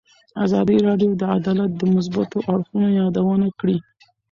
ازادي 0.45 0.77
راډیو 0.87 1.11
د 1.17 1.21
عدالت 1.37 1.71
د 1.75 1.81
مثبتو 1.95 2.37
اړخونو 2.53 2.87
یادونه 2.99 3.47
کړې. 3.59 3.77